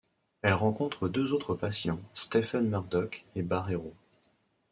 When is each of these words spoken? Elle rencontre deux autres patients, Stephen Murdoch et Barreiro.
Elle 0.41 0.55
rencontre 0.55 1.07
deux 1.07 1.31
autres 1.31 1.53
patients, 1.53 1.99
Stephen 2.15 2.67
Murdoch 2.71 3.23
et 3.35 3.43
Barreiro. 3.43 3.93